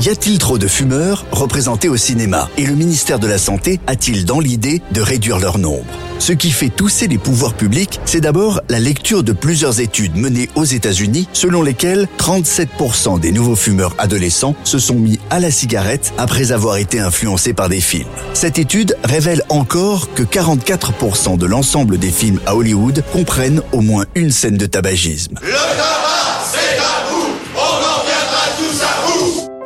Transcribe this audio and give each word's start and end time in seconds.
Y 0.00 0.08
a-t-il 0.08 0.38
trop 0.38 0.58
de 0.58 0.66
fumeurs 0.66 1.24
représentés 1.30 1.88
au 1.88 1.96
cinéma 1.96 2.50
Et 2.58 2.66
le 2.66 2.74
ministère 2.74 3.20
de 3.20 3.28
la 3.28 3.38
Santé 3.38 3.80
a-t-il 3.86 4.24
dans 4.24 4.40
l'idée 4.40 4.82
de 4.90 5.00
réduire 5.00 5.38
leur 5.38 5.56
nombre? 5.58 5.84
Ce 6.18 6.32
qui 6.32 6.50
fait 6.50 6.68
tousser 6.68 7.06
les 7.06 7.16
pouvoirs 7.16 7.54
publics, 7.54 8.00
c'est 8.04 8.20
d'abord 8.20 8.60
la 8.68 8.80
lecture 8.80 9.22
de 9.22 9.32
plusieurs 9.32 9.80
études 9.80 10.16
menées 10.16 10.50
aux 10.56 10.64
États-Unis 10.64 11.28
selon 11.32 11.62
lesquelles 11.62 12.08
37% 12.18 13.20
des 13.20 13.30
nouveaux 13.30 13.56
fumeurs 13.56 13.94
adolescents 13.98 14.56
se 14.64 14.78
sont 14.80 14.96
mis 14.96 15.20
à 15.30 15.38
la 15.38 15.52
cigarette 15.52 16.12
après 16.18 16.50
avoir 16.50 16.76
été 16.76 16.98
influencés 16.98 17.54
par 17.54 17.68
des 17.68 17.80
films. 17.80 18.08
Cette 18.32 18.58
étude 18.58 18.96
révèle 19.04 19.42
encore 19.48 20.12
que 20.14 20.24
44% 20.24 21.38
de 21.38 21.46
l'ensemble 21.46 21.98
des 21.98 22.10
films 22.10 22.40
à 22.46 22.56
Hollywood 22.56 23.04
comprennent 23.12 23.62
au 23.72 23.80
moins 23.80 24.06
une 24.16 24.32
scène 24.32 24.56
de 24.56 24.66
tabagisme. 24.66 25.34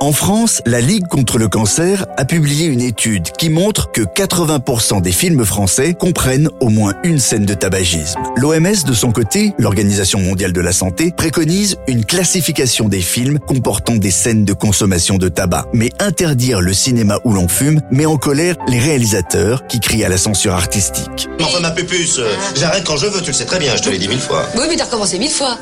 En 0.00 0.12
France, 0.12 0.62
la 0.64 0.80
Ligue 0.80 1.08
contre 1.08 1.38
le 1.38 1.48
cancer 1.48 2.06
a 2.16 2.24
publié 2.24 2.66
une 2.66 2.80
étude 2.80 3.32
qui 3.32 3.50
montre 3.50 3.90
que 3.90 4.02
80% 4.02 5.02
des 5.02 5.10
films 5.10 5.44
français 5.44 5.92
comprennent 5.92 6.48
au 6.60 6.68
moins 6.68 6.94
une 7.02 7.18
scène 7.18 7.44
de 7.44 7.54
tabagisme. 7.54 8.20
L'OMS, 8.36 8.84
de 8.86 8.94
son 8.94 9.10
côté, 9.10 9.54
l'Organisation 9.58 10.20
mondiale 10.20 10.52
de 10.52 10.60
la 10.60 10.72
santé, 10.72 11.12
préconise 11.16 11.78
une 11.88 12.04
classification 12.04 12.88
des 12.88 13.00
films 13.00 13.40
comportant 13.40 13.96
des 13.96 14.12
scènes 14.12 14.44
de 14.44 14.52
consommation 14.52 15.18
de 15.18 15.28
tabac. 15.28 15.66
Mais 15.72 15.90
interdire 15.98 16.60
le 16.60 16.74
cinéma 16.74 17.18
où 17.24 17.32
l'on 17.32 17.48
fume 17.48 17.80
met 17.90 18.06
en 18.06 18.18
colère 18.18 18.54
les 18.68 18.78
réalisateurs 18.78 19.66
qui 19.66 19.80
crient 19.80 20.04
à 20.04 20.08
la 20.08 20.18
censure 20.18 20.54
artistique. 20.54 21.28
Mais 21.38 21.44
Enfin, 21.44 21.58
ma 21.58 21.72
pupuce, 21.72 22.20
euh, 22.20 22.32
j'arrête 22.54 22.84
quand 22.84 22.96
je 22.98 23.06
veux, 23.06 23.20
tu 23.20 23.28
le 23.28 23.36
sais 23.36 23.46
très 23.46 23.58
bien, 23.58 23.74
je 23.76 23.82
te 23.82 23.88
l'ai 23.88 23.98
dit 23.98 24.06
mille 24.06 24.20
fois. 24.20 24.46
Oui, 24.54 24.62
mais 24.68 24.76
t'as 24.76 24.84
recommencé 24.84 25.18
mille 25.18 25.28
fois. 25.28 25.58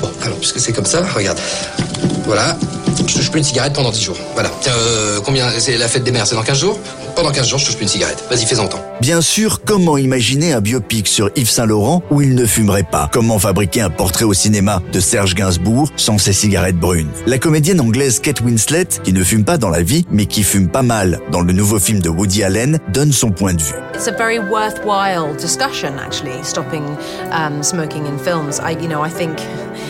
Bon, 0.00 0.10
alors, 0.22 0.38
puisque 0.38 0.58
c'est 0.58 0.72
comme 0.72 0.86
ça, 0.86 1.04
regarde. 1.04 1.38
Voilà, 2.24 2.56
je 3.08 3.16
touche 3.16 3.30
plus 3.30 3.38
une 3.38 3.44
cigarette 3.44 3.72
pendant 3.72 3.90
10 3.90 4.02
jours. 4.02 4.16
Voilà. 4.34 4.50
Euh, 4.68 5.20
combien 5.24 5.50
C'est 5.58 5.76
la 5.76 5.88
fête 5.88 6.04
des 6.04 6.10
mères, 6.10 6.26
c'est 6.26 6.34
dans 6.34 6.42
15 6.42 6.58
jours? 6.58 6.78
Pendant 7.16 7.32
15 7.32 7.48
jours, 7.48 7.58
je 7.58 7.64
touche 7.64 7.76
plus 7.76 7.84
une 7.84 7.88
cigarette. 7.88 8.22
Vas-y, 8.28 8.44
fais-en 8.44 8.68
temps. 8.68 8.84
Bien 9.00 9.22
sûr, 9.22 9.62
comment 9.64 9.96
imaginer 9.96 10.52
un 10.52 10.60
biopic 10.60 11.08
sur 11.08 11.30
Yves 11.34 11.48
Saint-Laurent 11.48 12.02
où 12.10 12.20
il 12.20 12.34
ne 12.34 12.44
fumerait 12.44 12.82
pas? 12.82 13.08
Comment 13.10 13.38
fabriquer 13.38 13.80
un 13.80 13.88
portrait 13.88 14.26
au 14.26 14.34
cinéma 14.34 14.82
de 14.92 15.00
Serge 15.00 15.34
Gainsbourg 15.34 15.88
sans 15.96 16.18
ses 16.18 16.34
cigarettes 16.34 16.78
brunes? 16.78 17.08
La 17.26 17.38
comédienne 17.38 17.80
anglaise 17.80 18.20
Kate 18.20 18.42
Winslet, 18.42 18.88
qui 19.02 19.14
ne 19.14 19.24
fume 19.24 19.44
pas 19.44 19.56
dans 19.56 19.70
la 19.70 19.80
vie, 19.80 20.04
mais 20.10 20.26
qui 20.26 20.42
fume 20.42 20.68
pas 20.68 20.82
mal 20.82 21.20
dans 21.32 21.40
le 21.40 21.54
nouveau 21.54 21.78
film 21.78 22.00
de 22.00 22.10
Woody 22.10 22.44
Allen, 22.44 22.78
donne 22.92 23.12
son 23.12 23.30
point 23.30 23.54
de 23.54 23.62
vue. 23.62 23.74
It's 23.94 24.08
a 24.08 24.12
very 24.12 24.38
worthwhile 24.38 25.34
discussion, 25.34 25.98
actually, 25.98 26.44
stopping 26.44 26.84
um, 27.32 27.62
smoking 27.62 28.04
in 28.06 28.18
films. 28.18 28.60
I, 28.62 28.72
you 28.72 28.88
know, 28.88 29.02
I 29.02 29.10
think. 29.10 29.38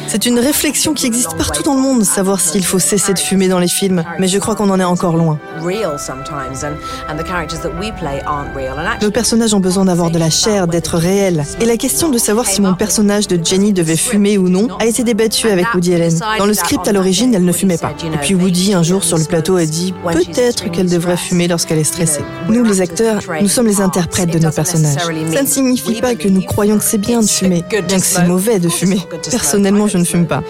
C'est 0.09 0.27
une 0.27 0.39
réflexion 0.39 0.95
qui 0.95 1.07
existe 1.07 1.37
partout 1.37 1.63
dans 1.65 1.75
le 1.75 1.81
monde, 1.81 2.05
savoir 2.05 2.41
s'il 2.41 2.65
faut 2.65 2.79
cesser 2.79 3.13
de 3.13 3.19
fumer 3.19 3.49
dans 3.49 3.59
les 3.59 3.69
films, 3.69 4.05
mais 4.21 4.29
je 4.29 4.39
crois 4.39 4.55
qu'on 4.55 4.71
en 4.71 4.79
est 4.79 4.85
encore 4.85 5.17
loin. 5.17 5.39
Real 5.61 5.99
sometimes, 5.99 6.65
and, 6.65 6.77
and 7.09 7.16
the 7.17 7.27
characters 7.27 7.61
that 7.61 7.71
we 7.81 7.93
play 7.93 8.21
aren't 8.27 8.55
real. 8.55 8.79
And 8.79 9.03
Nos 9.03 9.11
personnages 9.11 9.55
ont 9.55 9.61
besoin 9.61 9.85
d'avoir 9.85 10.11
de 10.11 10.19
la 10.19 10.31
chair, 10.31 10.67
d'être 10.67 10.97
réels. 10.99 11.45
Et 11.61 11.65
la 11.65 11.77
question 11.77 12.09
de 12.09 12.19
savoir 12.19 12.47
si 12.47 12.61
mon 12.61 12.75
personnage 12.75 13.29
de 13.29 13.39
Jenny 13.43 13.73
devait 13.73 13.97
fumer 13.97 14.39
ou 14.39 14.49
non 14.49 14.69
a 14.79 14.87
été 14.87 15.05
débattue 15.05 15.49
avec 15.49 15.67
Woody 15.75 15.95
Allen. 15.95 16.19
Dans 16.39 16.47
le 16.47 16.55
script 16.55 16.87
à 16.89 16.93
l'origine, 16.93 17.35
elle 17.35 17.45
ne 17.45 17.53
fumait 17.53 17.79
pas. 17.79 17.93
Et 18.13 18.19
puis 18.19 18.35
Woody, 18.35 18.75
un 18.75 18.83
jour 18.83 19.05
sur 19.05 19.19
le 19.19 19.25
plateau, 19.25 19.57
a 19.57 19.67
dit 19.67 19.95
peut-être 20.13 20.71
qu'elle 20.71 20.89
devrait 20.89 21.17
fumer 21.17 21.49
lorsqu'elle 21.49 21.79
est 21.79 21.85
stressée. 21.85 22.23
Nous, 22.49 22.65
les 22.65 22.81
acteurs, 22.81 23.21
nous 23.41 23.49
sommes 23.49 23.67
les 23.67 23.81
interprètes 23.81 24.31
de 24.31 24.39
nos 24.39 24.51
personnages. 24.51 25.03
Ça 25.33 25.43
ne 25.43 25.47
signifie 25.47 26.01
pas 26.01 26.15
que 26.15 26.29
nous 26.29 26.43
croyons 26.43 26.79
que 26.79 26.85
c'est 26.85 26.99
bien 26.99 27.21
de 27.21 27.27
fumer, 27.27 27.65
bien 27.71 27.99
que 27.99 28.07
c'est 28.07 28.27
mauvais 28.27 28.59
de 28.59 28.69
fumer. 28.69 29.01
Personnellement, 29.31 29.87
je 29.87 29.99
ne 29.99 30.05
fume 30.05 30.27
pas. 30.27 30.43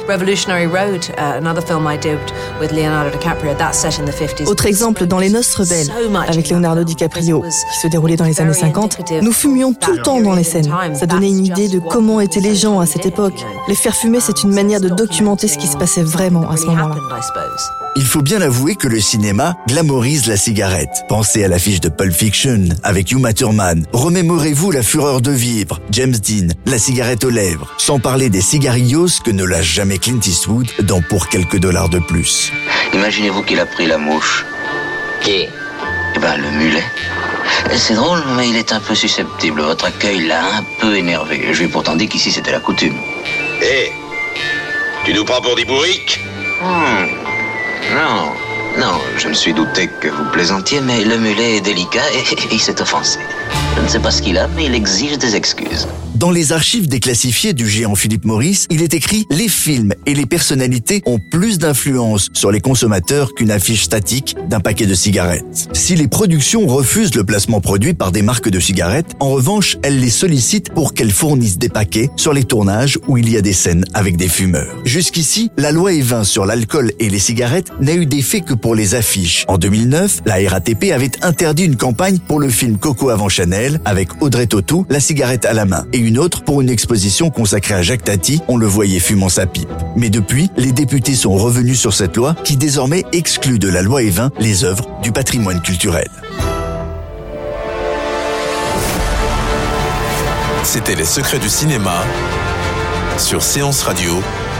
Uh, 1.16 1.38
another 1.38 1.62
film 1.62 1.87
I 1.87 1.97
did 1.97 2.19
with 2.60 2.72
Leonardo 2.72 3.10
DiCaprio, 3.10 3.56
that's 3.56 3.78
set 3.78 3.98
in 3.98 4.04
the 4.04 4.12
50s. 4.12 4.48
Autre 4.48 4.66
exemple, 4.66 5.06
dans 5.06 5.19
Les 5.19 5.31
Noces 5.31 5.54
rebelles, 5.54 5.91
avec 6.28 6.50
Leonardo 6.56 6.84
DiCaprio, 6.84 7.43
qui 7.43 7.81
se 7.81 7.89
déroulait 7.89 8.17
dans 8.17 8.25
les 8.25 8.41
années 8.41 8.53
50, 8.53 8.99
nous 9.22 9.33
fumions 9.33 9.72
tout 9.72 9.93
le 9.93 10.03
temps 10.03 10.21
dans 10.21 10.34
les 10.34 10.44
scènes. 10.44 10.72
Ça 10.94 11.06
donnait 11.06 11.28
une 11.28 11.44
idée 11.44 11.69
de 11.69 11.78
comment 11.78 12.21
étaient 12.21 12.41
les 12.41 12.55
gens 12.55 12.81
à 12.81 12.87
cette 12.87 13.06
époque. 13.06 13.44
Les 13.69 13.75
faire 13.75 13.94
fumer, 13.94 14.21
c'est 14.21 14.43
une 14.43 14.53
manière 14.53 14.81
de 14.81 14.89
documenter 14.89 15.49
ce 15.49 15.59
qui 15.59 15.66
se 15.66 15.77
passait 15.77 16.03
vraiment 16.03 16.49
à 16.50 16.56
ce 16.56 16.66
moment-là. 16.66 16.97
Il 17.99 18.05
faut 18.05 18.21
bien 18.21 18.43
avouer 18.43 18.75
que 18.75 18.89
le 18.89 19.00
cinéma 19.00 19.56
glamorise 19.66 20.27
la 20.27 20.37
cigarette. 20.37 21.05
Pensez 21.09 21.45
à 21.45 21.49
l'affiche 21.49 21.81
de 21.81 21.89
Pulp 21.89 22.12
Fiction 22.12 22.65
avec 22.83 23.11
Uma 23.11 23.33
Thurman. 23.33 23.87
Remémorez-vous 23.93 24.71
la 24.71 24.83
fureur 24.83 25.22
de 25.22 25.31
vivre, 25.31 25.81
James 25.91 26.12
Dean, 26.12 26.49
la 26.66 26.78
cigarette 26.78 27.25
aux 27.25 27.31
lèvres. 27.31 27.72
Sans 27.78 27.99
parler 27.99 28.28
des 28.28 28.43
cigarillos 28.43 29.09
que 29.25 29.31
ne 29.31 29.45
lâche 29.45 29.72
jamais 29.72 29.99
Clint 29.99 30.21
Eastwood 30.21 30.69
dans 30.81 31.00
Pour 31.00 31.28
quelques 31.28 31.59
dollars 31.59 31.89
de 31.89 31.99
plus. 31.99 32.53
Imaginez-vous 32.93 33.43
qu'il 33.43 33.61
a 33.61 33.66
pris 33.66 33.87
la 33.87 33.99
mouche. 33.99 34.45
Qui? 35.22 35.47
Le 36.34 36.50
mulet. 36.50 36.84
C'est 37.76 37.94
drôle, 37.94 38.22
mais 38.37 38.48
il 38.48 38.56
est 38.56 38.72
un 38.72 38.81
peu 38.81 38.94
susceptible. 38.94 39.60
Votre 39.62 39.87
accueil 39.87 40.26
l'a 40.26 40.42
un 40.59 40.64
peu 40.81 40.97
énervé. 40.97 41.48
Je 41.53 41.59
lui 41.59 41.66
ai 41.66 41.69
pourtant 41.69 41.94
dit 41.94 42.09
qu'ici 42.09 42.32
c'était 42.32 42.53
la 42.53 42.60
coutume. 42.60 42.97
Hé 43.62 43.92
Tu 45.04 45.15
nous 45.15 45.25
prends 45.25 45.41
pour 45.41 45.54
des 45.54 45.65
bourriques? 45.65 46.20
Hmm. 46.60 47.06
Non, 47.94 48.32
non, 48.78 48.98
je 49.16 49.28
me 49.28 49.34
suis 49.34 49.54
douté 49.54 49.88
que 50.00 50.09
vous 50.09 50.25
plaisantiez, 50.32 50.81
mais 50.81 51.04
le 51.04 51.19
mulet 51.19 51.59
est 51.59 51.60
délicat 51.60 52.10
et, 52.12 52.25
il 52.50 52.60
s'est 52.60 52.81
offensé. 52.81 53.20
Je 53.76 53.82
ne 53.82 53.88
sais 53.88 54.00
pas 54.00 54.10
ce 54.10 54.22
qu'il 54.22 54.38
a, 54.38 54.48
mais 54.56 54.64
il 54.64 54.75
exige 54.75 55.19
des 55.19 55.37
excuses. 55.37 55.87
Dans 56.14 56.31
les 56.31 56.53
archives 56.53 56.88
déclassifiées 56.88 57.53
du 57.53 57.69
géant 57.69 57.94
Philippe 57.94 58.25
Maurice, 58.25 58.66
il 58.70 58.81
est 58.81 58.94
écrit 58.94 59.26
Les 59.31 59.48
films 59.48 59.92
et 60.06 60.14
les 60.14 60.25
personnalités 60.25 61.03
ont 61.04 61.19
plus 61.19 61.59
d'influence 61.59 62.31
sur 62.32 62.50
les 62.50 62.60
consommateurs 62.60 63.34
qu'une 63.34 63.50
affiche 63.50 63.82
statique 63.82 64.34
d'un 64.48 64.60
paquet 64.60 64.86
de 64.86 64.94
cigarettes. 64.94 65.69
Si 65.75 65.94
les 65.94 66.09
productions 66.09 66.66
refusent 66.66 67.15
le 67.15 67.25
placement 67.25 67.60
produit 67.60 67.92
par 67.92 68.12
des 68.12 68.22
marques 68.22 68.48
de 68.48 68.60
cigarettes, 68.60 69.12
en 69.20 69.28
revanche, 69.28 69.76
elles 69.82 70.00
les 70.00 70.09
sollicitent 70.09 70.72
pour 70.72 70.94
qu'elles 70.94 71.12
fournissent 71.12 71.59
des 71.59 71.69
paquets 71.69 72.09
sur 72.16 72.32
les 72.32 72.44
tournages 72.44 72.98
où 73.09 73.19
il 73.19 73.31
y 73.31 73.36
a 73.36 73.42
des 73.42 73.53
scènes 73.53 73.84
avec 73.92 74.16
des 74.16 74.28
fumeurs. 74.28 74.75
Jusqu'ici, 74.86 75.50
la 75.59 75.70
loi 75.70 75.92
Evin 75.92 76.25
sur 76.25 76.47
l'alcool 76.47 76.92
et 76.98 77.10
les 77.10 77.19
cigarettes 77.19 77.72
n'a 77.82 77.92
eu 77.92 78.06
d'effet 78.06 78.41
que 78.41 78.54
pour 78.54 78.75
les 78.75 78.94
affiches. 78.94 79.44
En 79.48 79.59
2009, 79.59 80.22
la 80.25 80.36
RATP 80.48 80.92
avait 80.94 81.12
interdit 81.20 81.65
une 81.65 81.76
campagne 81.76 82.19
pour 82.26 82.41
le 82.41 82.48
film 82.48 82.78
Coco 82.78 83.10
avant 83.10 83.28
Chanel 83.28 83.66
avec 83.84 84.22
Audrey 84.22 84.47
Tautou, 84.47 84.87
la 84.88 85.00
cigarette 85.00 85.45
à 85.45 85.53
la 85.53 85.65
main, 85.65 85.86
et 85.92 85.98
une 85.98 86.18
autre 86.18 86.42
pour 86.42 86.60
une 86.60 86.71
exposition 86.71 87.30
consacrée 87.30 87.74
à 87.74 87.83
Jacques 87.83 88.04
Tati, 88.04 88.41
on 88.48 88.57
le 88.57 88.66
voyait 88.66 89.01
fumant 89.01 89.28
sa 89.28 89.47
pipe. 89.47 89.68
Mais 89.97 90.10
depuis, 90.10 90.51
les 90.57 90.72
députés 90.72 91.15
sont 91.15 91.34
revenus 91.34 91.78
sur 91.78 91.95
cette 91.95 92.16
loi 92.16 92.34
qui 92.45 92.57
désormais 92.57 93.04
exclut 93.13 93.59
de 93.59 93.68
la 93.68 93.83
loi 93.83 94.03
Evin 94.03 94.30
les 94.39 94.65
œuvres 94.65 94.89
du 95.03 95.13
patrimoine 95.13 95.60
culturel. 95.60 96.09
C'était 100.65 100.97
Les 100.97 101.04
secrets 101.04 101.39
du 101.39 101.48
cinéma 101.48 102.03
sur 103.18 103.42
Séance 103.42 103.83
Radio, 103.83 104.13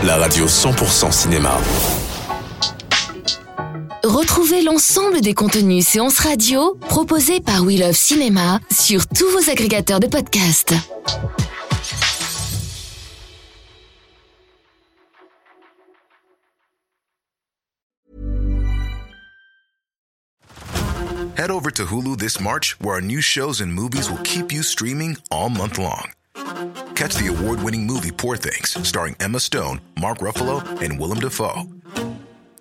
la 0.05 0.17
radio 0.17 0.47
100% 0.47 1.13
cinéma. 1.13 1.59
Retrouvez 4.07 4.63
l'ensemble 4.63 5.21
des 5.21 5.35
contenus 5.35 5.85
séances 5.85 6.21
radio 6.21 6.77
proposés 6.89 7.41
par 7.41 7.65
We 7.65 7.81
Love 7.81 7.97
Cinéma 7.97 8.61
sur 8.71 9.05
tous 9.09 9.29
vos 9.31 9.51
agrégateurs 9.51 9.99
de 9.99 10.07
podcasts. 10.07 10.75
Head 21.37 21.51
over 21.51 21.73
to 21.73 21.85
Hulu 21.85 22.17
this 22.17 22.41
March, 22.41 22.77
where 22.81 22.95
our 22.95 23.01
new 23.01 23.21
shows 23.21 23.61
and 23.61 23.75
movies 23.75 24.09
will 24.09 24.23
keep 24.23 24.53
you 24.53 24.63
streaming 24.63 25.17
all 25.33 25.49
month 25.49 25.79
long. 25.79 26.13
Catch 26.95 27.17
the 27.17 27.27
award 27.27 27.61
winning 27.65 27.85
movie 27.85 28.13
Poor 28.13 28.37
Things, 28.37 28.77
starring 28.87 29.17
Emma 29.19 29.41
Stone, 29.41 29.81
Mark 30.01 30.19
Ruffalo, 30.19 30.63
and 30.81 31.01
Willem 31.01 31.19
Dafoe. 31.19 31.65